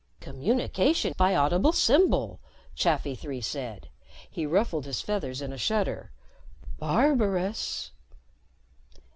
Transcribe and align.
"Communication 0.19 1.13
by 1.15 1.35
audible 1.35 1.71
symbol," 1.71 2.39
Chafi 2.75 3.13
Three 3.15 3.39
said. 3.39 3.87
He 4.31 4.47
ruffled 4.47 4.85
his 4.87 4.99
feathers 5.01 5.43
in 5.43 5.53
a 5.53 5.59
shudder. 5.59 6.11
"Barbarous!" 6.79 7.91